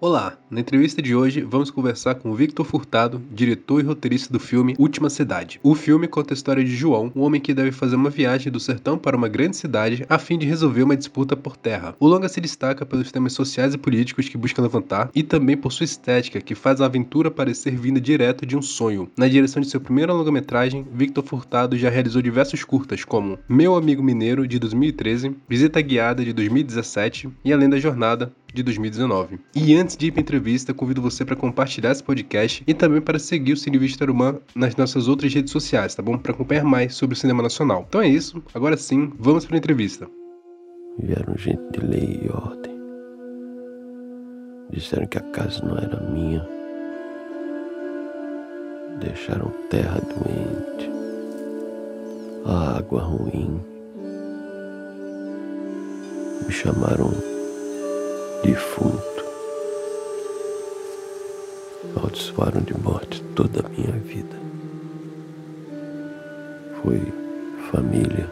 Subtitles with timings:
[0.00, 4.76] Olá, na entrevista de hoje vamos conversar com Victor Furtado, diretor e roteirista do filme
[4.78, 5.58] Última Cidade.
[5.60, 8.60] O filme conta a história de João, um homem que deve fazer uma viagem do
[8.60, 11.96] sertão para uma grande cidade a fim de resolver uma disputa por terra.
[11.98, 15.72] O longa se destaca pelos temas sociais e políticos que busca levantar e também por
[15.72, 19.10] sua estética que faz a aventura parecer vinda direto de um sonho.
[19.16, 24.00] Na direção de seu primeiro longa-metragem, Victor Furtado já realizou diversos curtas como Meu Amigo
[24.00, 29.38] Mineiro de 2013, Visita Guiada de 2017 e Além da Jornada de 2019.
[29.54, 33.00] E antes de ir para a entrevista, convido você para compartilhar esse podcast e também
[33.00, 36.16] para seguir o Cine Vista Tarumã nas nossas outras redes sociais, tá bom?
[36.18, 37.84] Para acompanhar mais sobre o cinema nacional.
[37.88, 40.08] Então é isso, agora sim, vamos para a entrevista.
[40.98, 42.78] Vieram gente de lei e ordem.
[44.70, 46.46] Disseram que a casa não era minha.
[49.00, 50.90] Deixaram terra doente,
[52.44, 53.60] a água ruim.
[56.44, 57.37] Me chamaram
[58.42, 59.24] defunto.
[61.96, 64.36] Amaldiçoaram de morte toda a minha vida.
[66.82, 67.00] Foi
[67.70, 68.30] família,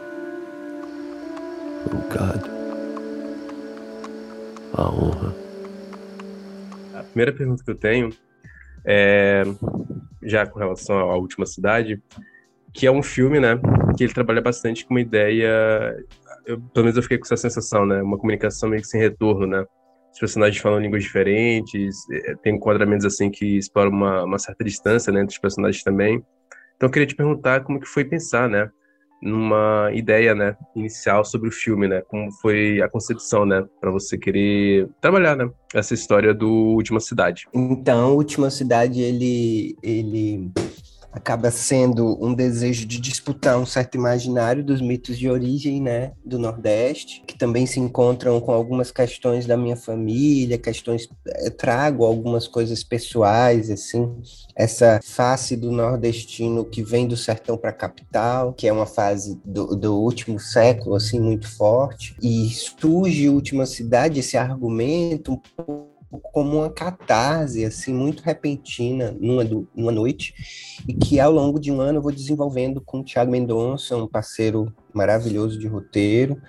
[1.85, 2.49] o gado,
[4.73, 5.35] a honra.
[6.95, 8.09] A primeira pergunta que eu tenho
[8.85, 9.43] é
[10.23, 12.01] já com relação à última cidade,
[12.73, 13.59] que é um filme, né,
[13.97, 15.95] que ele trabalha bastante com uma ideia,
[16.45, 19.47] eu, pelo menos eu fiquei com essa sensação, né, uma comunicação meio que sem retorno,
[19.47, 19.65] né,
[20.11, 25.11] os personagens falam línguas diferentes, é, tem enquadramentos assim que exploram uma, uma certa distância
[25.11, 26.23] né, entre os personagens também.
[26.75, 28.69] Então eu queria te perguntar como que foi pensar, né,
[29.21, 34.17] numa ideia, né, inicial sobre o filme, né, como foi a concepção, né, para você
[34.17, 37.45] querer trabalhar, né, essa história do Última Cidade.
[37.53, 40.51] Então, Última Cidade ele ele
[41.17, 46.37] acaba sendo um desejo de disputar um certo imaginário dos mitos de origem, né, do
[46.39, 51.09] Nordeste, que também se encontram com algumas questões da minha família, questões
[51.43, 54.15] eu trago algumas coisas pessoais assim,
[54.55, 59.39] essa face do nordestino que vem do sertão para a capital, que é uma fase
[59.43, 65.86] do, do último século assim muito forte, e surge Última Cidade esse argumento um pouco
[66.09, 69.43] como uma catarse, assim, muito repentina numa,
[69.75, 70.33] numa noite,
[70.87, 74.07] e que ao longo de um ano eu vou desenvolvendo com o Thiago Mendonça, um
[74.07, 76.41] parceiro maravilhoso de roteiro,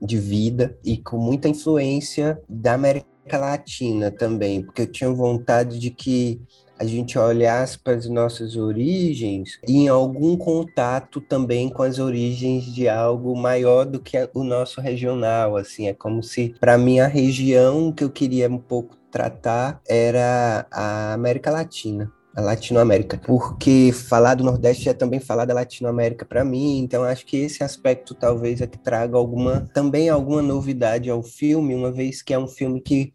[0.00, 5.90] de vida, e com muita influência da América Latina também, porque eu tinha vontade de
[5.90, 6.40] que
[6.78, 12.88] a gente olhasse para as nossas origens em algum contato também com as origens de
[12.88, 17.92] algo maior do que o nosso regional, assim, é como se para mim a região
[17.92, 24.44] que eu queria um pouco tratar era a América Latina a Latinoamérica, porque falar do
[24.44, 28.66] Nordeste é também falar da Latinoamérica para mim, então acho que esse aspecto talvez é
[28.66, 33.14] que traga alguma também alguma novidade ao filme, uma vez que é um filme que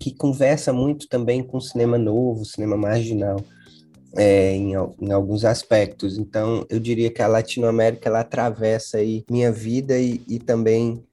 [0.00, 3.36] que conversa muito também com o cinema novo, cinema marginal,
[4.16, 6.16] é, em, em, alguns aspectos.
[6.16, 11.04] Então, eu diria que a Latinoamérica ela atravessa aí minha vida e, e também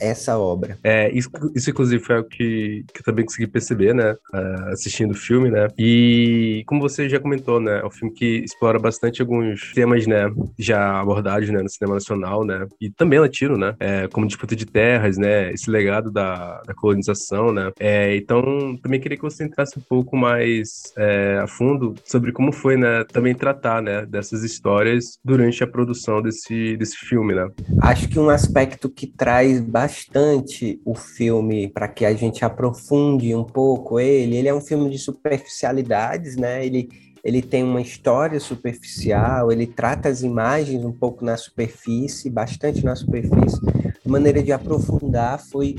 [0.00, 0.78] essa obra.
[0.82, 5.12] É, isso, isso inclusive foi o que, que eu também consegui perceber, né, uh, assistindo
[5.12, 9.20] o filme, né, e como você já comentou, né, é um filme que explora bastante
[9.20, 14.08] alguns temas, né, já abordados, né, no cinema nacional, né, e também latino, né, é,
[14.08, 19.16] como disputa de terras, né, esse legado da, da colonização, né, é, então também queria
[19.16, 23.82] que você entrasse um pouco mais é, a fundo sobre como foi, né, também tratar,
[23.82, 27.48] né, dessas histórias durante a produção desse, desse filme, né.
[27.82, 33.34] Acho que um aspecto que traz bastante bastante o filme para que a gente aprofunde
[33.34, 34.36] um pouco ele.
[34.36, 36.64] Ele é um filme de superficialidades, né?
[36.64, 36.90] Ele,
[37.24, 42.94] ele tem uma história superficial, ele trata as imagens um pouco na superfície, bastante na
[42.94, 43.58] superfície.
[44.04, 45.74] A maneira de aprofundar foi,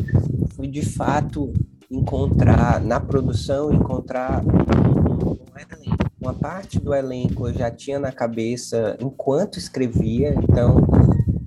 [0.55, 1.53] foi de fato
[1.91, 4.43] encontrar na produção encontrar
[6.21, 10.77] uma parte do elenco eu já tinha na cabeça enquanto escrevia, então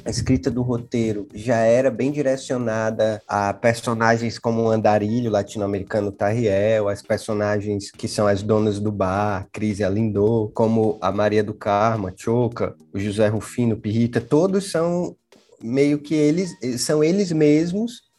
[0.04, 6.88] a escrita do roteiro já era bem direcionada a personagens como o Andarilho, latino-americano Tarriel,
[6.88, 11.54] as personagens que são as donas do bar, Cris e Alindô, como a Maria do
[11.54, 15.16] Carmo, Choca, o José Rufino, Pirrita, todos são
[15.62, 18.11] meio que eles, são eles mesmos,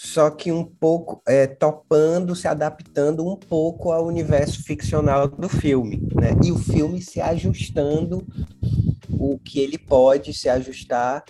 [0.00, 6.00] só que um pouco é, topando, se adaptando um pouco ao universo ficcional do filme,
[6.14, 6.36] né?
[6.44, 8.24] E o filme se ajustando
[9.10, 11.24] o que ele pode se ajustar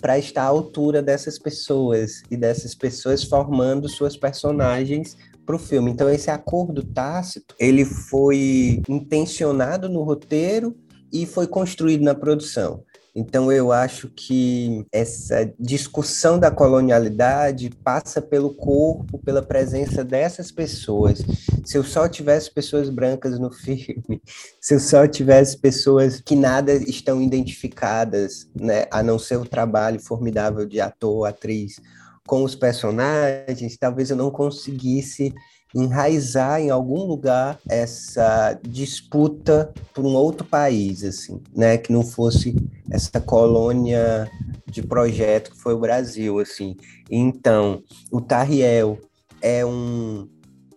[0.00, 5.90] para estar à altura dessas pessoas e dessas pessoas formando suas personagens para o filme.
[5.90, 10.76] Então esse acordo tácito ele foi intencionado no roteiro
[11.12, 12.84] e foi construído na produção.
[13.16, 21.22] Então, eu acho que essa discussão da colonialidade passa pelo corpo, pela presença dessas pessoas.
[21.64, 24.20] Se eu só tivesse pessoas brancas no filme,
[24.60, 30.00] se eu só tivesse pessoas que nada estão identificadas, né, a não ser o trabalho
[30.00, 31.80] formidável de ator, atriz,
[32.26, 35.32] com os personagens, talvez eu não conseguisse
[35.74, 42.54] enraizar em algum lugar essa disputa por um outro país, assim, né, que não fosse
[42.90, 44.30] essa colônia
[44.66, 46.76] de projeto que foi o Brasil, assim.
[47.10, 48.98] Então, o Tarriel
[49.42, 50.28] é um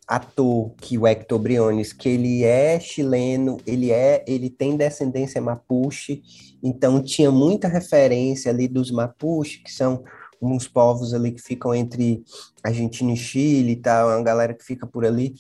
[0.08, 6.22] ator que o Hector Briones, que ele é chileno, ele é, ele tem descendência mapuche,
[6.64, 10.04] então tinha muita referência ali dos mapuche, que são
[10.42, 12.24] uns povos ali que ficam entre
[12.64, 15.34] Argentina e Chile e tal, é uma galera que fica por ali.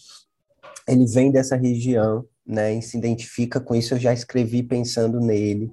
[0.87, 3.93] Ele vem dessa região, né, e se identifica com isso.
[3.93, 5.71] Eu já escrevi pensando nele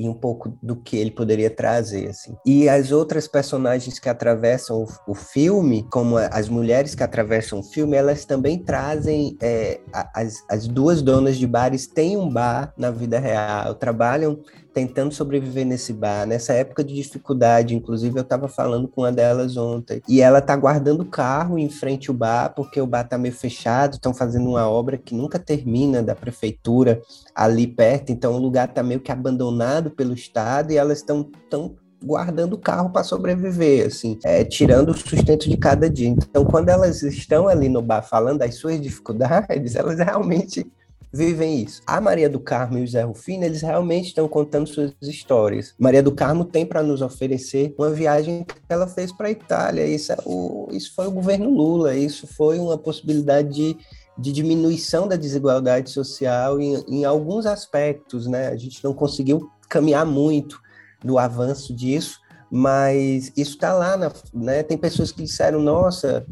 [0.00, 2.34] e um pouco do que ele poderia trazer, assim.
[2.46, 7.62] E as outras personagens que atravessam o, o filme, como as mulheres que atravessam o
[7.62, 9.78] filme, elas também trazem é,
[10.14, 14.40] as, as duas donas de bares têm um bar na vida real, trabalham
[14.72, 17.74] tentando sobreviver nesse bar, nessa época de dificuldade.
[17.74, 20.02] Inclusive, eu estava falando com uma delas ontem.
[20.08, 23.34] E ela tá guardando o carro em frente ao bar, porque o bar tá meio
[23.34, 27.00] fechado, estão fazendo uma obra que nunca termina da prefeitura
[27.34, 28.12] ali perto.
[28.12, 32.58] Então, o lugar tá meio que abandonado pelo Estado e elas estão tão guardando o
[32.58, 36.08] carro para sobreviver, assim, é, tirando o sustento de cada dia.
[36.08, 40.66] Então, quando elas estão ali no bar falando das suas dificuldades, elas realmente
[41.12, 41.82] vivem isso.
[41.86, 45.74] A Maria do Carmo e o Zé Rufino, eles realmente estão contando suas histórias.
[45.78, 49.86] Maria do Carmo tem para nos oferecer uma viagem que ela fez para a Itália.
[49.86, 53.76] Isso, é o, isso foi o governo Lula, isso foi uma possibilidade de,
[54.16, 58.48] de diminuição da desigualdade social em, em alguns aspectos, né?
[58.48, 60.60] A gente não conseguiu caminhar muito
[61.04, 62.20] no avanço disso,
[62.50, 64.62] mas isso está lá, na, né?
[64.62, 66.26] Tem pessoas que disseram, nossa,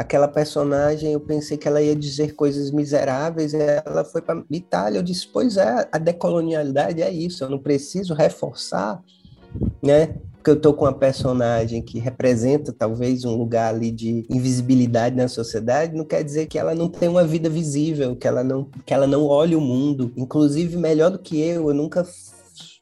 [0.00, 5.02] aquela personagem, eu pensei que ela ia dizer coisas miseráveis, ela foi para Itália, eu
[5.02, 9.02] disse, pois é, a decolonialidade é isso, eu não preciso reforçar,
[9.82, 10.14] né?
[10.36, 15.28] Porque eu estou com uma personagem que representa talvez um lugar ali de invisibilidade na
[15.28, 18.94] sociedade, não quer dizer que ela não tem uma vida visível, que ela não, que
[18.94, 20.14] ela não olhe o mundo.
[20.16, 22.06] Inclusive, melhor do que eu, eu nunca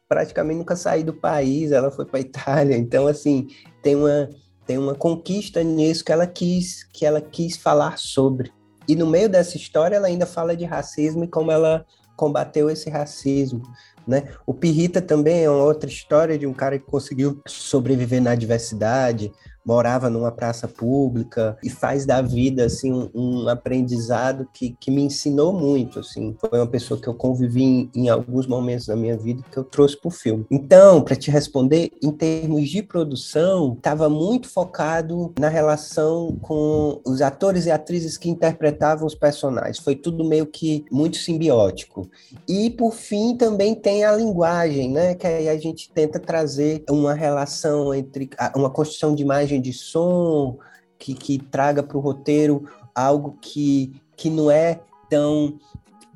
[0.09, 3.49] praticamente nunca saí do país, ela foi para Itália, então assim,
[3.83, 4.31] tem uma
[4.69, 8.53] tem uma conquista nisso que ela quis, que ela quis falar sobre.
[8.87, 12.91] E no meio dessa história ela ainda fala de racismo e como ela combateu esse
[12.91, 13.63] racismo,
[14.07, 14.29] né?
[14.47, 19.33] O Pirrita também é uma outra história de um cara que conseguiu sobreviver na adversidade,
[19.65, 25.03] morava numa praça pública e faz da vida assim um, um, aprendizado que, que me
[25.03, 26.37] ensinou muito assim.
[26.41, 29.65] Foi uma pessoa que eu convivi em, em alguns momentos da minha vida que eu
[29.65, 30.47] trouxe para o filme.
[30.51, 37.21] Então para te responder em termos de produção estava muito focado na relação com os
[37.21, 39.79] atores e atrizes que interpretavam os personagens.
[39.79, 42.09] Foi tudo meio que muito simbiótico.
[42.49, 44.59] E por fim também tem a linguagem
[44.89, 45.15] né?
[45.15, 50.59] Que aí a gente tenta trazer uma relação entre uma construção de imagem de som,
[50.99, 55.59] que, que traga para o roteiro algo que, que não é tão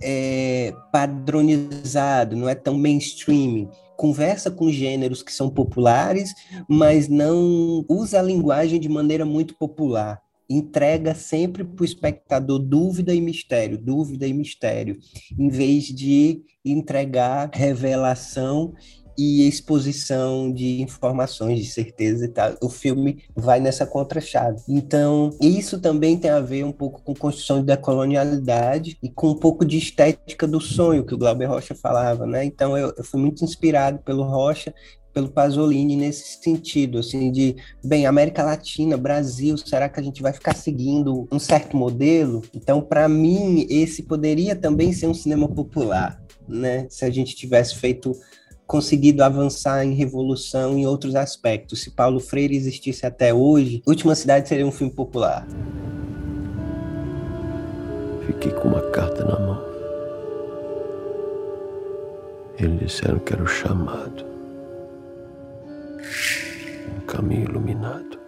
[0.03, 3.71] é, padronizado, não é tão mainstream.
[3.97, 6.35] Conversa com gêneros que são populares,
[6.69, 10.21] mas não usa a linguagem de maneira muito popular.
[10.51, 14.99] Entrega sempre para o espectador dúvida e mistério, dúvida e mistério,
[15.39, 18.75] em vez de entregar revelação
[19.17, 22.55] e exposição de informações, de certeza e tal.
[22.61, 24.63] O filme vai nessa contra-chave.
[24.69, 29.37] Então, isso também tem a ver um pouco com construção da colonialidade e com um
[29.37, 32.45] pouco de estética do sonho que o Glauber Rocha falava, né?
[32.45, 34.73] Então, eu, eu fui muito inspirado pelo Rocha
[35.13, 40.33] pelo Pasolini nesse sentido, assim, de, bem, América Latina, Brasil, será que a gente vai
[40.33, 42.43] ficar seguindo um certo modelo?
[42.55, 46.87] Então, para mim, esse poderia também ser um cinema popular, né?
[46.89, 48.13] Se a gente tivesse feito
[48.73, 51.83] conseguido avançar em revolução em outros aspectos.
[51.83, 55.47] Se Paulo Freire existisse até hoje, Última Cidade seria um filme popular.
[58.27, 59.63] Fiquei com uma carta na mão.
[62.59, 64.25] Eles disseram que era o chamado.
[66.97, 68.19] Um caminho iluminado.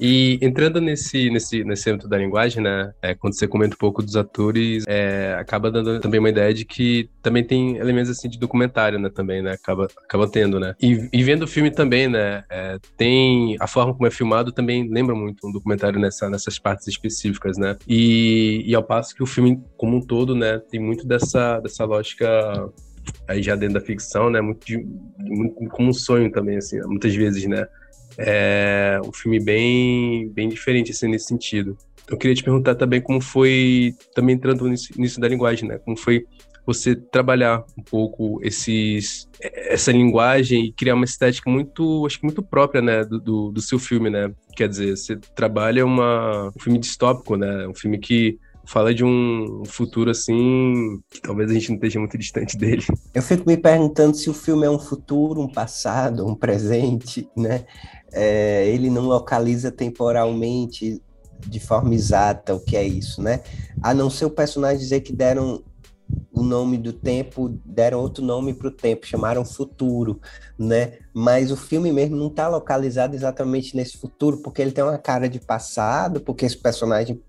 [0.00, 2.92] E entrando nesse, nesse, nesse âmbito da linguagem, né?
[3.00, 6.64] É, quando você comenta um pouco dos atores, é, acaba dando também uma ideia de
[6.64, 9.08] que também tem elementos assim de documentário, né?
[9.08, 9.52] Também, né?
[9.52, 10.74] Acaba, acaba tendo, né?
[10.80, 12.44] E, e vendo o filme também, né?
[12.50, 16.86] É, tem a forma como é filmado também lembra muito um documentário nessa, nessas partes
[16.86, 17.76] específicas, né?
[17.88, 20.58] E, e ao passo que o filme como um todo, né?
[20.70, 22.26] Tem muito dessa, dessa lógica
[23.28, 24.40] aí já dentro da ficção, né?
[24.40, 24.78] Muito, de,
[25.18, 27.66] muito como um sonho também, assim, muitas vezes, né?
[28.18, 31.76] É um filme bem, bem diferente, assim, nesse sentido.
[32.08, 35.78] Eu queria te perguntar também como foi, também entrando nisso, nisso da linguagem, né?
[35.78, 36.24] Como foi
[36.66, 42.42] você trabalhar um pouco esses essa linguagem e criar uma estética muito acho que muito
[42.42, 46.80] própria né do, do, do, seu filme né quer dizer você trabalha uma um filme
[46.80, 51.76] distópico né um filme que fala de um futuro assim que talvez a gente não
[51.76, 55.48] esteja muito distante dele eu fico me perguntando se o filme é um futuro um
[55.48, 57.64] passado um presente né
[58.12, 61.02] é, ele não localiza temporalmente
[61.46, 63.42] de forma exata o que é isso, né?
[63.82, 65.62] A não ser o personagem dizer que deram
[66.32, 70.20] o nome do tempo, deram outro nome para o tempo, chamaram futuro,
[70.58, 70.98] né?
[71.12, 75.28] Mas o filme mesmo não está localizado exatamente nesse futuro, porque ele tem uma cara
[75.28, 77.20] de passado, porque esse personagem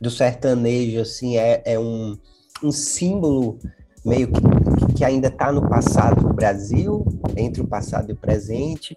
[0.00, 2.16] do sertanejo, assim, é, é um,
[2.62, 3.58] um símbolo
[4.04, 7.04] meio que, que ainda está no passado do Brasil,
[7.36, 8.96] entre o passado e o presente,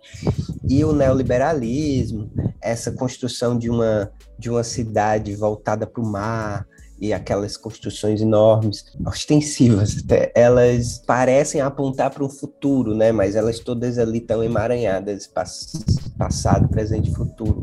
[0.67, 6.67] e o neoliberalismo, essa construção de uma, de uma cidade voltada para o mar,
[7.01, 13.11] e aquelas construções enormes, ostensivas até, elas parecem apontar para um futuro, né?
[13.11, 15.25] Mas elas todas ali estão emaranhadas,
[16.17, 17.61] passado, presente e futuro.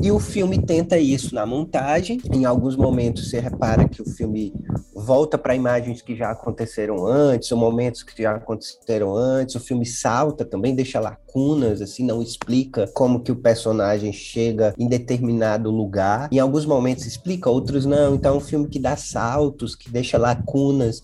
[0.00, 2.20] E o filme tenta isso na montagem.
[2.32, 4.52] Em alguns momentos você repara que o filme
[4.94, 9.56] volta para imagens que já aconteceram antes, ou momentos que já aconteceram antes.
[9.56, 14.88] O filme salta também, deixa lacunas, assim, não explica como que o personagem chega em
[14.88, 16.28] determinado lugar.
[16.30, 18.14] Em alguns momentos explica, outros não.
[18.14, 21.02] Então, é um filme que dá saltos, que deixa lacunas.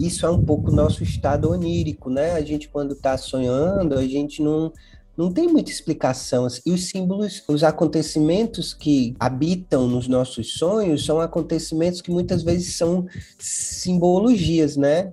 [0.00, 2.32] Isso é um pouco nosso estado onírico, né?
[2.32, 4.72] A gente, quando está sonhando, a gente não
[5.16, 6.46] não tem muita explicação.
[6.64, 12.76] E os símbolos, os acontecimentos que habitam nos nossos sonhos são acontecimentos que muitas vezes
[12.76, 13.06] são
[13.38, 15.12] simbologias, né?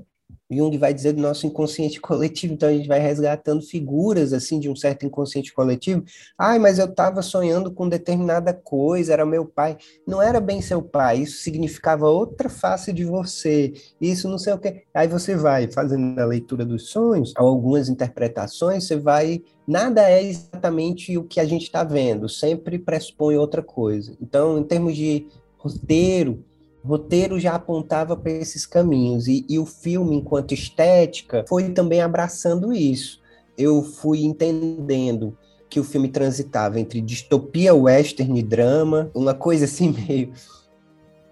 [0.51, 4.69] Jung vai dizer do nosso inconsciente coletivo, então a gente vai resgatando figuras assim de
[4.69, 6.03] um certo inconsciente coletivo.
[6.37, 9.77] Ai, mas eu estava sonhando com determinada coisa, era meu pai.
[10.07, 13.73] Não era bem seu pai, isso significava outra face de você.
[13.99, 14.83] Isso não sei o que.
[14.93, 19.41] Aí você vai fazendo a leitura dos sonhos, algumas interpretações, você vai.
[19.67, 24.17] Nada é exatamente o que a gente está vendo, sempre pressupõe outra coisa.
[24.19, 25.27] Então, em termos de
[25.57, 26.43] roteiro,
[26.83, 32.73] roteiro já apontava para esses caminhos e, e, o filme, enquanto estética, foi também abraçando
[32.73, 33.19] isso.
[33.57, 35.37] Eu fui entendendo
[35.69, 40.33] que o filme transitava entre distopia, western e drama, uma coisa assim meio.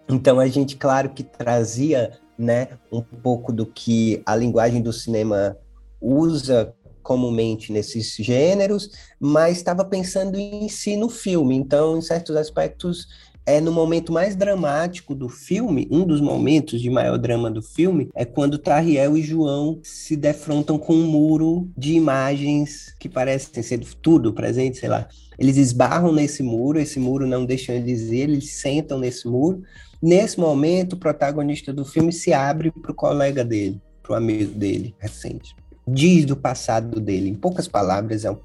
[0.08, 5.58] Então a gente, claro, que trazia, né, um pouco do que a linguagem do cinema
[6.02, 11.56] usa comumente nesses gêneros, mas estava pensando em si no filme.
[11.56, 13.08] Então, em certos aspectos,
[13.46, 18.10] é no momento mais dramático do filme, um dos momentos de maior drama do filme,
[18.14, 23.78] é quando Tariel e João se defrontam com um muro de imagens que parecem ser
[23.78, 25.08] do futuro, presente, sei lá.
[25.38, 29.64] Eles esbarram nesse muro, esse muro não deixa eles ir, eles sentam nesse muro.
[30.02, 34.54] Nesse momento, o protagonista do filme se abre para o colega dele, para o amigo
[34.54, 35.56] dele recente.
[35.88, 37.30] Diz do passado dele.
[37.30, 38.38] Em poucas palavras, é um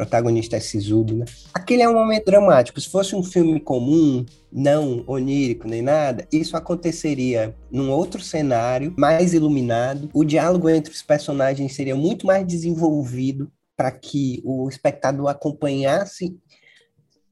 [0.00, 1.26] protagonista é sisudo, né?
[1.52, 2.80] Aquele é um momento dramático.
[2.80, 9.34] Se fosse um filme comum, não onírico nem nada, isso aconteceria num outro cenário, mais
[9.34, 10.08] iluminado.
[10.14, 16.34] O diálogo entre os personagens seria muito mais desenvolvido para que o espectador acompanhasse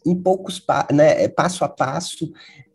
[0.05, 2.31] em poucos né, passo a passo,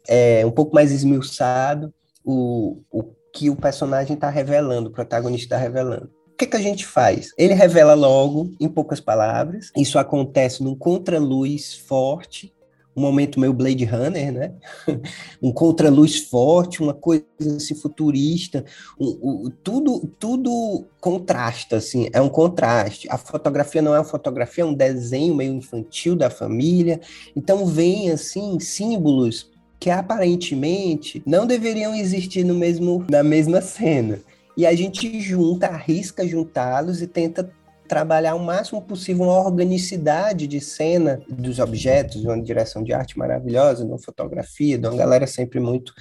[0.08, 1.94] é, um pouco mais esmiuçado
[2.26, 6.10] o, o que o personagem está revelando, o protagonista está revelando.
[6.44, 7.32] Que, que a gente faz?
[7.38, 9.72] Ele revela logo, em poucas palavras.
[9.78, 12.54] Isso acontece num contraluz forte,
[12.94, 14.52] um momento meio Blade Runner, né?
[15.42, 17.24] um contraluz forte, uma coisa
[17.56, 18.66] assim, futurista,
[19.00, 23.08] um, um, tudo tudo contrasta, assim, é um contraste.
[23.10, 27.00] A fotografia não é uma fotografia, é um desenho meio infantil da família.
[27.36, 34.20] Então vem assim símbolos que aparentemente não deveriam existir no mesmo na mesma cena.
[34.56, 37.52] E a gente junta, arrisca juntá-los e tenta
[37.88, 43.18] trabalhar o máximo possível uma organicidade de cena dos objetos, de uma direção de arte
[43.18, 45.94] maravilhosa, de uma fotografia, de uma galera sempre muito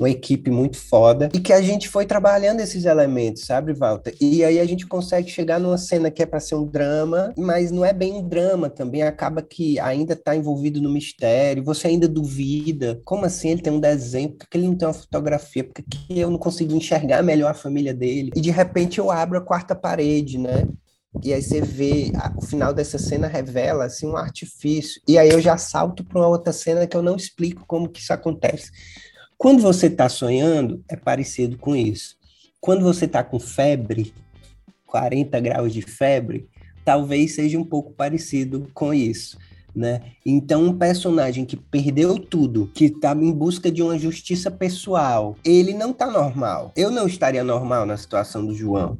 [0.00, 4.14] uma equipe muito foda, e que a gente foi trabalhando esses elementos, sabe, Walter?
[4.18, 7.70] E aí a gente consegue chegar numa cena que é para ser um drama, mas
[7.70, 12.08] não é bem um drama também, acaba que ainda está envolvido no mistério, você ainda
[12.08, 15.74] duvida, como assim ele tem um desenho, por que ele não tem uma fotografia, por
[15.74, 18.30] que eu não consigo enxergar melhor a família dele?
[18.34, 20.66] E de repente eu abro a quarta parede, né?
[21.22, 25.02] E aí você vê, o final dessa cena revela assim um artifício.
[25.06, 28.00] E aí eu já salto para uma outra cena que eu não explico como que
[28.00, 28.70] isso acontece.
[29.36, 32.16] Quando você está sonhando, é parecido com isso.
[32.60, 34.14] Quando você está com febre,
[34.86, 36.48] 40 graus de febre,
[36.84, 39.38] talvez seja um pouco parecido com isso.
[39.74, 40.02] Né?
[40.26, 45.72] Então, um personagem que perdeu tudo, que está em busca de uma justiça pessoal, ele
[45.72, 46.72] não está normal.
[46.76, 48.98] Eu não estaria normal na situação do João.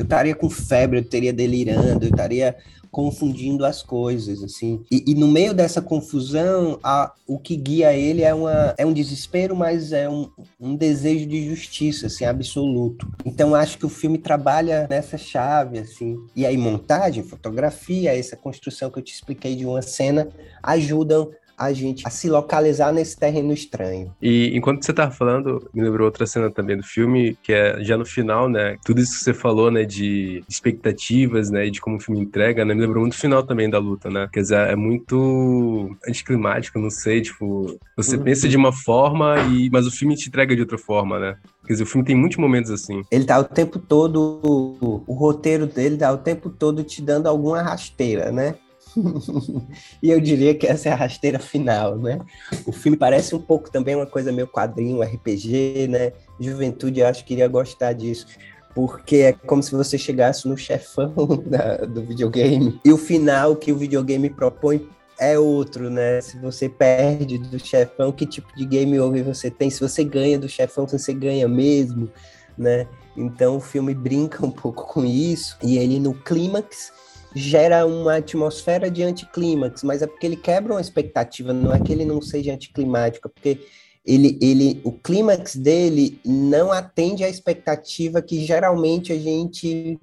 [0.00, 2.56] Eu estaria com febre, eu estaria delirando, eu estaria
[2.90, 4.82] confundindo as coisas, assim.
[4.90, 8.94] E, e no meio dessa confusão, a, o que guia ele é, uma, é um
[8.94, 13.06] desespero, mas é um, um desejo de justiça, assim, absoluto.
[13.26, 16.18] Então, acho que o filme trabalha nessa chave, assim.
[16.34, 20.28] E aí, montagem, fotografia, essa construção que eu te expliquei de uma cena,
[20.62, 24.14] ajudam a gente a se localizar nesse terreno estranho.
[24.22, 27.98] E enquanto você tava falando, me lembrou outra cena também do filme, que é já
[27.98, 28.78] no final, né?
[28.82, 32.64] Tudo isso que você falou, né, de expectativas, né, e de como o filme entrega,
[32.64, 34.26] né, me lembrou muito o final também da luta, né?
[34.32, 38.22] Quer dizer, é muito anticlimático, não sei, tipo, você uhum.
[38.22, 41.36] pensa de uma forma e mas o filme te entrega de outra forma, né?
[41.66, 43.02] Quer dizer, o filme tem muitos momentos assim.
[43.10, 47.26] Ele tá o tempo todo, o, o roteiro dele tá o tempo todo te dando
[47.26, 48.54] alguma rasteira, né?
[50.02, 52.18] e eu diria que essa é a rasteira final, né?
[52.66, 56.12] O filme parece um pouco também uma coisa meio quadrinho, RPG, né?
[56.38, 58.26] Juventude, eu acho que iria gostar disso.
[58.74, 61.12] Porque é como se você chegasse no chefão
[61.46, 62.80] da, do videogame.
[62.84, 66.20] E o final que o videogame propõe é outro, né?
[66.20, 69.68] Se você perde do chefão, que tipo de game over você tem?
[69.68, 72.08] Se você ganha do chefão, você ganha mesmo,
[72.56, 72.86] né?
[73.16, 75.58] Então o filme brinca um pouco com isso.
[75.62, 76.92] E ele no clímax
[77.34, 81.92] gera uma atmosfera de anticlímax, mas é porque ele quebra uma expectativa, não é que
[81.92, 83.60] ele não seja anticlimático, é porque
[84.04, 89.98] ele, ele, o clímax dele não atende à expectativa que geralmente a gente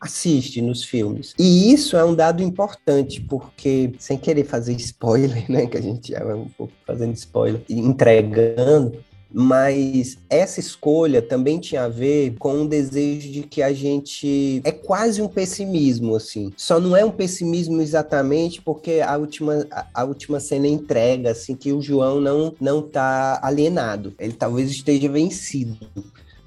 [0.00, 1.32] assiste nos filmes.
[1.38, 6.10] E isso é um dado importante, porque, sem querer fazer spoiler, né, que a gente
[6.10, 8.98] já vai um pouco fazendo spoiler, entregando,
[9.32, 14.72] mas essa escolha também tinha a ver com um desejo de que a gente é
[14.72, 16.52] quase um pessimismo assim.
[16.56, 21.72] Só não é um pessimismo exatamente porque a última a, última cena entrega assim que
[21.72, 24.14] o João não não tá alienado.
[24.18, 25.78] Ele talvez esteja vencido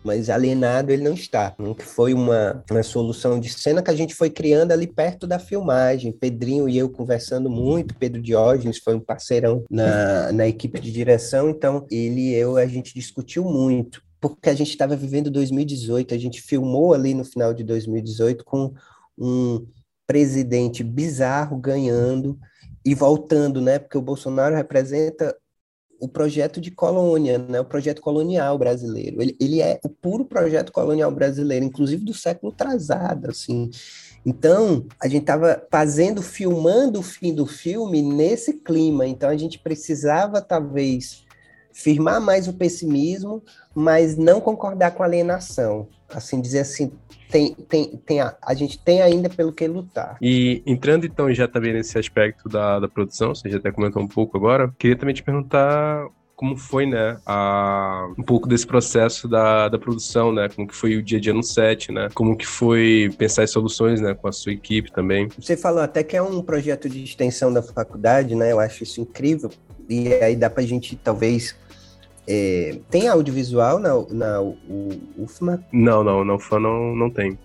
[0.06, 1.56] mas alienado ele não está.
[1.78, 5.39] Que foi uma, uma solução de cena que a gente foi criando ali perto da
[5.39, 6.12] filmagem.
[6.12, 11.50] Pedrinho e eu conversando muito, Pedro Diógenes foi um parceirão na, na equipe de direção,
[11.50, 14.04] então ele e eu a gente discutiu muito.
[14.22, 18.74] Porque a gente estava vivendo 2018, a gente filmou ali no final de 2018 com
[19.18, 19.65] um
[20.08, 22.38] presidente bizarro ganhando
[22.86, 23.80] e voltando, né?
[23.80, 25.36] Porque o Bolsonaro representa
[25.99, 29.21] o projeto de colônia, né, o projeto colonial brasileiro.
[29.21, 33.69] Ele, ele é o puro projeto colonial brasileiro, inclusive do século atrasado, assim.
[34.25, 39.08] Então, a gente estava fazendo, filmando o fim do filme nesse clima.
[39.08, 41.23] Então, a gente precisava, talvez,
[41.71, 45.88] firmar mais o pessimismo, mas não concordar com a alienação.
[46.10, 46.91] Assim, dizer assim,
[47.30, 50.18] tem, tem, tem a, a, gente tem ainda pelo que lutar.
[50.22, 54.08] E entrando então já também nesse aspecto da, da produção, você já até comentou um
[54.08, 59.70] pouco agora, queria também te perguntar como foi, né, a, um pouco desse processo da,
[59.70, 62.46] da produção, né, como que foi o dia a dia no set, né, como que
[62.46, 65.30] foi pensar em soluções, né, com a sua equipe também.
[65.40, 69.00] Você falou até que é um projeto de extensão da faculdade, né, eu acho isso
[69.00, 69.50] incrível,
[69.90, 71.56] e aí dá pra gente talvez
[72.28, 74.42] é, tem audiovisual na, na
[75.18, 75.64] UFMA?
[75.72, 77.38] Não, não, na UFMA não, não tem.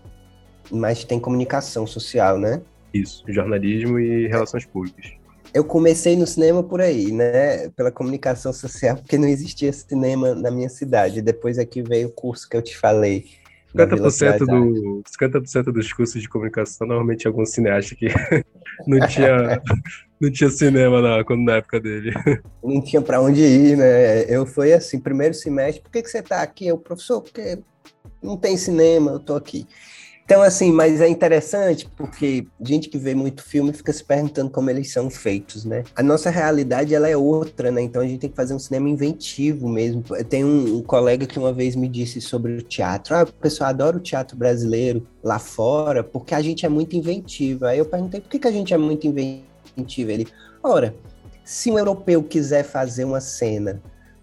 [0.70, 2.62] Mas tem comunicação social, né?
[2.92, 5.12] Isso, jornalismo e relações públicas.
[5.52, 7.68] Eu comecei no cinema por aí, né?
[7.70, 11.20] Pela comunicação social, porque não existia cinema na minha cidade.
[11.20, 13.26] Depois aqui veio o curso que eu te falei.
[13.74, 18.06] 50%, do, 50 dos cursos de comunicação normalmente algum cineasta que
[18.86, 19.60] não tinha
[20.20, 22.12] não tinha cinema na, quando, na época dele.
[22.62, 24.22] Não tinha para onde ir, né?
[24.24, 26.66] Eu fui assim, primeiro semestre, por que, que você tá aqui?
[26.66, 27.58] Eu, professor, porque
[28.22, 29.66] não tem cinema, eu tô aqui.
[30.30, 34.70] Então, assim, mas é interessante porque gente que vê muito filme fica se perguntando como
[34.70, 35.82] eles são feitos, né?
[35.96, 37.82] A nossa realidade, ela é outra, né?
[37.82, 40.04] Então a gente tem que fazer um cinema inventivo mesmo.
[40.28, 43.16] Tem um, um colega que uma vez me disse sobre o teatro.
[43.16, 47.66] Ah, o pessoal adora o teatro brasileiro lá fora porque a gente é muito inventivo.
[47.66, 50.12] Aí eu perguntei por que, que a gente é muito inventivo.
[50.12, 50.28] Ele,
[50.62, 50.94] ora,
[51.44, 53.82] se um europeu quiser fazer uma cena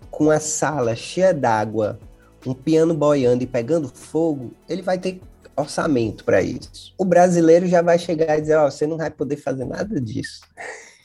[0.10, 2.00] com a sala cheia d'água,
[2.46, 5.20] um piano boiando e pegando fogo, ele vai ter
[5.58, 6.93] orçamento para isso.
[6.98, 10.00] O brasileiro já vai chegar e dizer: Ó, oh, você não vai poder fazer nada
[10.00, 10.41] disso.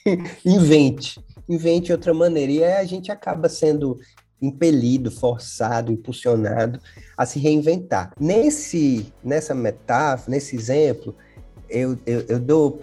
[0.44, 2.52] invente, invente outra maneira.
[2.52, 3.98] E aí a gente acaba sendo
[4.40, 6.80] impelido, forçado, impulsionado
[7.16, 8.12] a se reinventar.
[8.18, 11.14] Nesse, nessa metáfora, nesse exemplo,
[11.70, 12.78] eu, eu, eu dou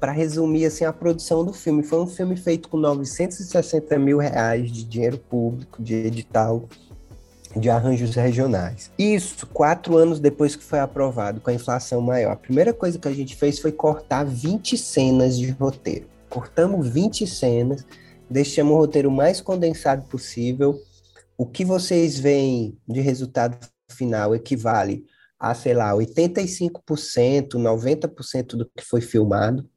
[0.00, 1.82] para resumir assim a produção do filme.
[1.82, 6.66] Foi um filme feito com 960 mil reais de dinheiro público, de edital
[7.56, 8.90] de arranjos regionais.
[8.98, 12.32] Isso quatro anos depois que foi aprovado, com a inflação maior.
[12.32, 16.06] A primeira coisa que a gente fez foi cortar 20 cenas de roteiro.
[16.28, 17.86] Cortamos 20 cenas,
[18.28, 20.78] deixamos o roteiro mais condensado possível.
[21.38, 23.56] O que vocês veem de resultado
[23.90, 25.04] final equivale
[25.38, 29.68] a, sei lá, 85%, 90% do que foi filmado.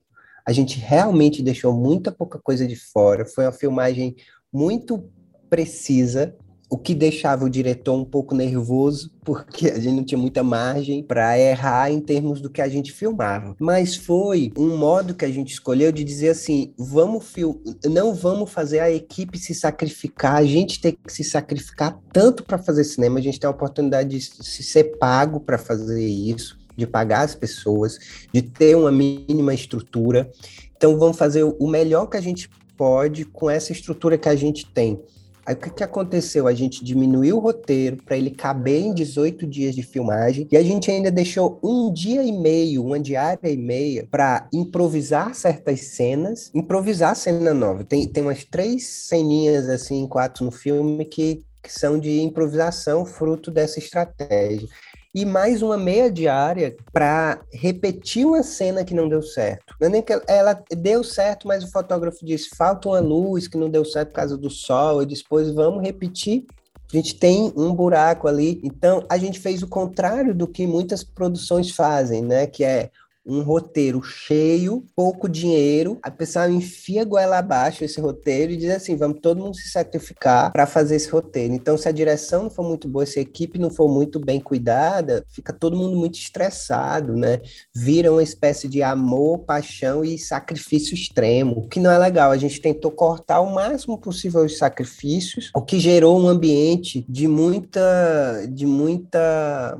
[0.45, 3.25] A gente realmente deixou muita pouca coisa de fora.
[3.25, 4.15] Foi uma filmagem
[4.51, 5.09] muito
[5.49, 6.35] precisa,
[6.69, 11.01] o que deixava o diretor um pouco nervoso, porque a gente não tinha muita margem
[11.01, 13.55] para errar em termos do que a gente filmava.
[13.59, 18.51] Mas foi um modo que a gente escolheu de dizer assim: vamos fil não vamos
[18.51, 23.17] fazer a equipe se sacrificar, a gente tem que se sacrificar tanto para fazer cinema,
[23.17, 27.33] a gente tem a oportunidade de se ser pago para fazer isso, de pagar as
[27.33, 27.97] pessoas,
[28.31, 30.29] de ter uma mínima estrutura.
[30.77, 34.65] Então vamos fazer o melhor que a gente pode com essa estrutura que a gente
[34.71, 35.01] tem.
[35.49, 36.45] Aí o que, que aconteceu?
[36.45, 40.61] A gente diminuiu o roteiro para ele caber em 18 dias de filmagem e a
[40.61, 46.51] gente ainda deixou um dia e meio, uma diária e meia, para improvisar certas cenas,
[46.53, 47.83] improvisar cena nova.
[47.83, 53.49] Tem, tem umas três ceninhas assim, quatro no filme que, que são de improvisação, fruto
[53.49, 54.69] dessa estratégia
[55.13, 59.75] e mais uma meia diária para repetir uma cena que não deu certo.
[59.79, 63.57] Não é nem que ela, deu certo, mas o fotógrafo disse falta uma luz que
[63.57, 66.45] não deu certo por causa do sol, e depois vamos repetir.
[66.91, 71.03] A gente tem um buraco ali, então a gente fez o contrário do que muitas
[71.03, 72.47] produções fazem, né?
[72.47, 72.89] Que é
[73.25, 78.95] um roteiro cheio, pouco dinheiro, a pessoa enfia goela abaixo esse roteiro e diz assim:
[78.95, 81.53] vamos todo mundo se sacrificar para fazer esse roteiro.
[81.53, 84.39] Então, se a direção não for muito boa, se a equipe não for muito bem
[84.39, 87.39] cuidada, fica todo mundo muito estressado, né?
[87.75, 92.31] Vira uma espécie de amor, paixão e sacrifício extremo, o que não é legal.
[92.31, 97.27] A gente tentou cortar o máximo possível os sacrifícios, o que gerou um ambiente de
[97.27, 99.79] muita, de muita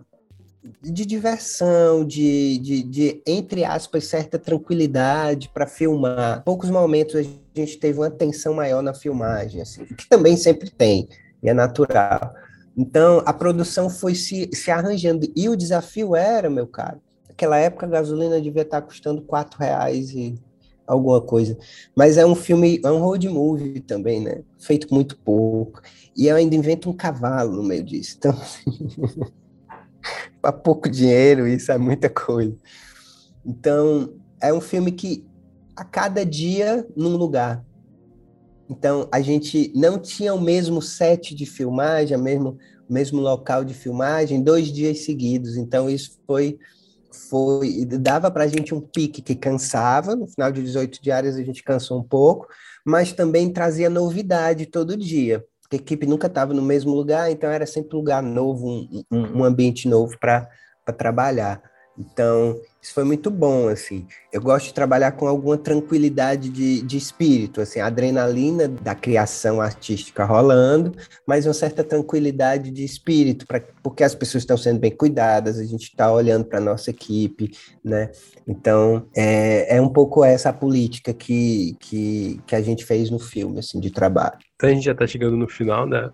[0.82, 6.44] de diversão, de, de, de, entre aspas, certa tranquilidade para filmar.
[6.44, 11.08] Poucos momentos a gente teve uma tensão maior na filmagem, assim, que também sempre tem,
[11.42, 12.34] e é natural.
[12.78, 15.32] Então, a produção foi se, se arranjando.
[15.36, 20.12] E o desafio era, meu caro, naquela época a gasolina devia estar custando quatro reais
[20.12, 20.36] e
[20.86, 21.58] alguma coisa.
[21.96, 24.42] Mas é um filme, é um road movie também, né?
[24.58, 25.82] Feito muito pouco.
[26.18, 28.16] E eu ainda invento um cavalo no meio disso.
[28.18, 29.30] Então, assim...
[30.42, 32.56] para pouco dinheiro, isso é muita coisa.
[33.46, 35.26] Então, é um filme que
[35.76, 37.64] a cada dia num lugar.
[38.70, 43.64] Então, a gente não tinha o mesmo set de filmagem, o mesmo, o mesmo local
[43.64, 45.58] de filmagem, dois dias seguidos.
[45.58, 46.60] Então, isso foi.
[47.30, 50.16] foi dava para a gente um pique que cansava.
[50.16, 52.48] No final de 18 diárias, a gente cansou um pouco,
[52.86, 57.66] mas também trazia novidade todo dia a equipe nunca estava no mesmo lugar, então era
[57.66, 60.48] sempre um lugar novo, um, um ambiente novo para
[60.98, 61.62] trabalhar.
[62.00, 64.08] Então, isso foi muito bom, assim.
[64.32, 69.60] Eu gosto de trabalhar com alguma tranquilidade de, de espírito, assim, a adrenalina da criação
[69.60, 70.94] artística rolando,
[71.28, 75.66] mas uma certa tranquilidade de espírito, pra, porque as pessoas estão sendo bem cuidadas, a
[75.66, 77.52] gente está olhando para a nossa equipe,
[77.84, 78.10] né?
[78.48, 83.60] Então, é, é um pouco essa política que, que, que a gente fez no filme,
[83.60, 84.38] assim, de trabalho.
[84.56, 86.10] Então, a gente já está chegando no final né,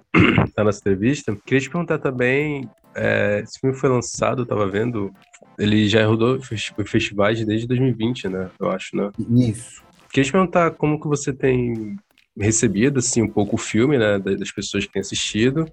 [0.57, 1.35] da nossa entrevista.
[1.45, 5.11] Queria te perguntar também é, esse filme foi lançado, eu tava vendo,
[5.57, 6.39] ele já rodou
[6.85, 8.49] festivais desde 2020, né?
[8.59, 9.11] Eu acho, né?
[9.29, 9.83] Isso.
[10.11, 11.97] Queria te perguntar como que você tem
[12.37, 14.19] recebido, assim, um pouco o filme, né?
[14.19, 15.65] Das pessoas que têm assistido.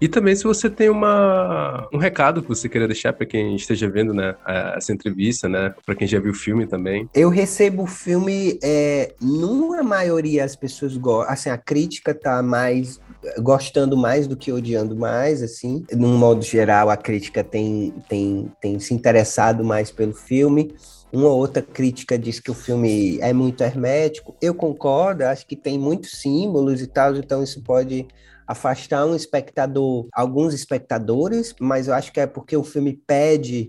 [0.00, 3.90] E também se você tem uma, um recado que você queria deixar para quem esteja
[3.90, 4.36] vendo né,
[4.76, 5.74] essa entrevista, né?
[5.84, 7.08] Para quem já viu o filme também.
[7.12, 13.00] Eu recebo o filme, é, numa maioria as pessoas gostam, assim, a crítica tá mais
[13.38, 15.84] gostando mais do que odiando mais, assim.
[15.92, 20.74] Num modo geral, a crítica tem, tem, tem se interessado mais pelo filme.
[21.12, 24.36] Uma outra crítica diz que o filme é muito hermético.
[24.40, 28.06] Eu concordo, acho que tem muitos símbolos e tal, então isso pode
[28.46, 33.68] afastar um espectador, alguns espectadores, mas eu acho que é porque o filme pede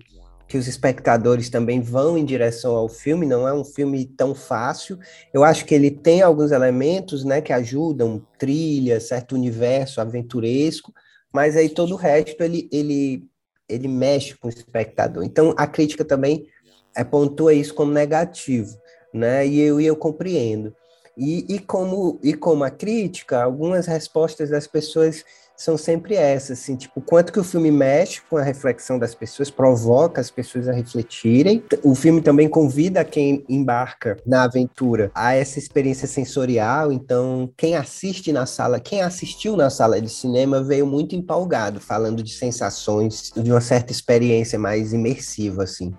[0.50, 4.98] que os espectadores também vão em direção ao filme, não é um filme tão fácil.
[5.32, 10.92] Eu acho que ele tem alguns elementos, né, que ajudam, trilha, certo universo aventuresco,
[11.32, 13.30] mas aí todo o resto ele ele
[13.70, 15.24] ele mexe com o espectador.
[15.24, 16.48] Então a crítica também
[16.96, 18.76] é, pontua isso como negativo,
[19.14, 19.46] né?
[19.46, 20.76] E eu, e eu compreendo.
[21.16, 25.24] E, e, como, e como a crítica, algumas respostas das pessoas
[25.60, 29.52] são sempre essas, assim, tipo, quanto que o filme mexe com a reflexão das pessoas,
[29.52, 31.62] provoca as pessoas a refletirem.
[31.84, 38.32] O filme também convida quem embarca na aventura a essa experiência sensorial, então quem assiste
[38.32, 43.52] na sala, quem assistiu na sala de cinema veio muito empolgado, falando de sensações, de
[43.52, 45.94] uma certa experiência mais imersiva, assim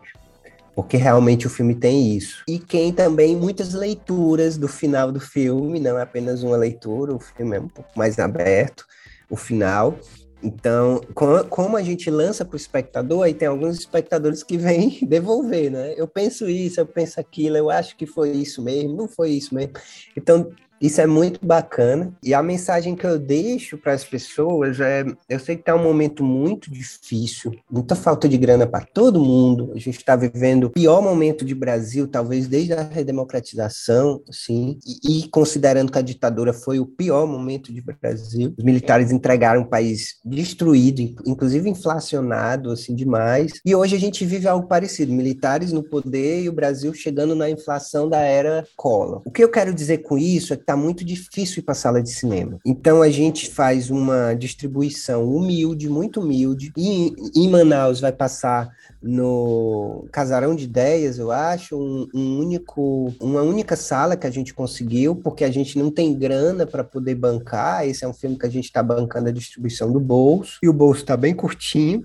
[0.73, 2.43] porque realmente o filme tem isso.
[2.49, 7.21] E quem também muitas leituras do final do filme, não é apenas uma leitura, o
[7.21, 8.87] filme é um pouco mais aberto
[9.31, 9.97] o final.
[10.43, 11.01] Então,
[11.51, 15.95] como a gente lança para o espectador, aí tem alguns espectadores que vêm devolver, né?
[15.97, 19.55] Eu penso isso, eu penso aquilo, eu acho que foi isso mesmo, não foi isso
[19.55, 19.75] mesmo.
[20.17, 22.13] Então, isso é muito bacana.
[22.23, 25.83] E a mensagem que eu deixo para as pessoas é: eu sei que está um
[25.83, 29.73] momento muito difícil, muita falta de grana para todo mundo.
[29.75, 34.79] A gente está vivendo o pior momento de Brasil, talvez desde a redemocratização, sim.
[34.87, 39.63] E, e, considerando que a ditadura foi o pior momento de Brasil, os militares entregaram
[39.63, 43.53] um país destruído, inclusive inflacionado, assim, demais.
[43.65, 47.51] E hoje a gente vive algo parecido: militares no poder e o Brasil chegando na
[47.51, 49.21] inflação da era Collor.
[49.27, 52.01] O que eu quero dizer com isso é que está muito difícil ir para sala
[52.01, 52.59] de cinema.
[52.65, 58.71] Então a gente faz uma distribuição humilde, muito humilde, e em Manaus vai passar
[59.03, 64.55] no Casarão de Ideias, eu acho, um, um, único, uma única sala que a gente
[64.55, 67.89] conseguiu, porque a gente não tem grana para poder bancar.
[67.89, 70.73] Esse é um filme que a gente está bancando a distribuição do bolso, e o
[70.73, 72.05] bolso está bem curtinho.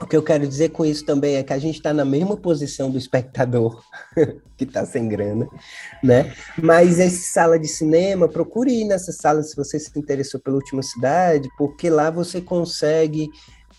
[0.00, 2.36] O que eu quero dizer com isso também é que a gente está na mesma
[2.36, 3.82] posição do espectador
[4.56, 5.48] que está sem grana,
[6.02, 6.32] né?
[6.56, 10.82] Mas essa sala de cinema, procure ir nessa sala se você se interessou pela última
[10.84, 13.28] cidade, porque lá você consegue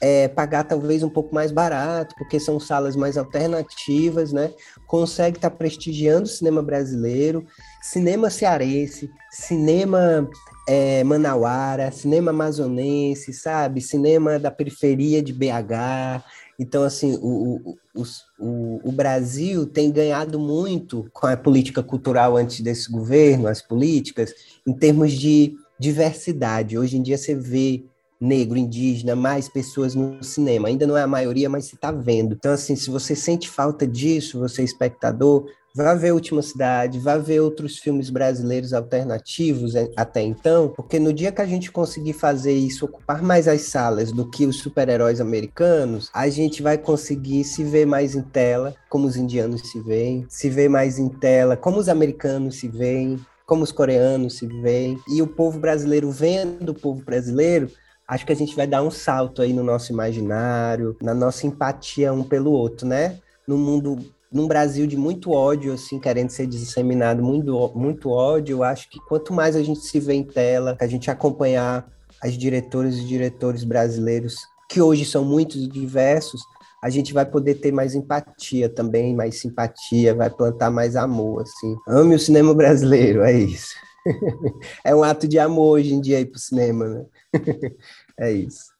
[0.01, 4.51] é, pagar talvez um pouco mais barato, porque são salas mais alternativas, né?
[4.87, 7.45] Consegue estar tá prestigiando o cinema brasileiro,
[7.81, 10.29] cinema cearense, cinema
[10.67, 13.81] é, manauara, cinema amazonense, sabe?
[13.81, 16.23] Cinema da periferia de BH.
[16.59, 18.03] Então, assim, o, o,
[18.37, 24.33] o, o, Brasil tem ganhado muito com a política cultural antes desse governo, as políticas,
[24.67, 26.77] em termos de diversidade.
[26.77, 27.85] Hoje em dia você vê
[28.19, 30.67] negro, indígena, mais pessoas no cinema.
[30.67, 32.33] Ainda não é a maioria, mas você está vendo.
[32.33, 37.17] Então, assim, se você sente falta disso, você é espectador, Vá ver Última Cidade, vá
[37.17, 42.13] ver outros filmes brasileiros alternativos é, até então, porque no dia que a gente conseguir
[42.13, 47.43] fazer isso, ocupar mais as salas do que os super-heróis americanos, a gente vai conseguir
[47.43, 51.55] se ver mais em tela, como os indianos se veem, se ver mais em tela,
[51.55, 56.71] como os americanos se veem, como os coreanos se veem, e o povo brasileiro vendo
[56.71, 57.69] o povo brasileiro,
[58.09, 62.11] acho que a gente vai dar um salto aí no nosso imaginário, na nossa empatia
[62.11, 63.19] um pelo outro, né?
[63.47, 63.99] No mundo
[64.31, 68.99] num Brasil de muito ódio, assim, querendo ser disseminado muito, muito ódio, eu acho que
[69.07, 71.87] quanto mais a gente se vê em tela, a gente acompanhar
[72.21, 74.35] as diretoras e diretores brasileiros,
[74.69, 76.41] que hoje são muitos e diversos,
[76.83, 81.75] a gente vai poder ter mais empatia também, mais simpatia, vai plantar mais amor, assim.
[81.87, 83.73] Ame o cinema brasileiro, é isso.
[84.85, 87.05] é um ato de amor hoje em dia ir pro cinema, né?
[88.19, 88.73] é isso.